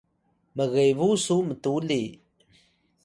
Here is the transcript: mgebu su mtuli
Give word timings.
mgebu 0.55 1.09
su 1.25 1.37
mtuli 1.47 2.01